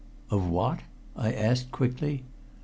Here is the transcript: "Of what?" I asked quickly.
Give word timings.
"Of 0.31 0.49
what?" 0.49 0.79
I 1.15 1.31
asked 1.31 1.69
quickly. 1.71 2.23